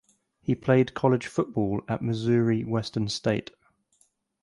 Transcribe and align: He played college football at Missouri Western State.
He 0.41 0.55
played 0.55 0.95
college 0.95 1.27
football 1.27 1.83
at 1.87 2.01
Missouri 2.01 2.63
Western 2.63 3.07
State. 3.07 3.51